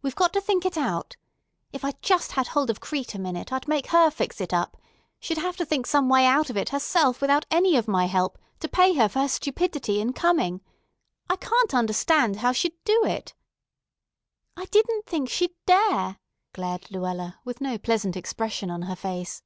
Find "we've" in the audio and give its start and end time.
0.00-0.14